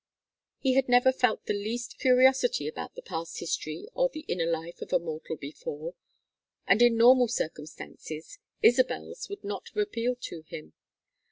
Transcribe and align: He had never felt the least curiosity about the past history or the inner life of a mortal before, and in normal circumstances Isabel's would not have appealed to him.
He 0.57 0.73
had 0.73 0.89
never 0.89 1.11
felt 1.11 1.45
the 1.45 1.53
least 1.53 1.99
curiosity 1.99 2.67
about 2.67 2.95
the 2.95 3.03
past 3.03 3.39
history 3.39 3.87
or 3.93 4.09
the 4.09 4.25
inner 4.27 4.47
life 4.47 4.81
of 4.81 4.91
a 4.91 4.97
mortal 4.97 5.35
before, 5.37 5.93
and 6.65 6.81
in 6.81 6.97
normal 6.97 7.27
circumstances 7.27 8.39
Isabel's 8.63 9.29
would 9.29 9.43
not 9.43 9.67
have 9.69 9.77
appealed 9.77 10.19
to 10.21 10.41
him. 10.47 10.73